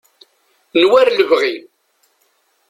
[0.79, 1.55] n war lebɣi